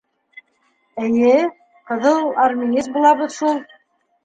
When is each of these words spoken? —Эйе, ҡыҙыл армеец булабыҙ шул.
—Эйе, 1.07 1.35
ҡыҙыл 1.91 2.19
армеец 2.47 2.91
булабыҙ 2.99 3.39
шул. 3.39 3.65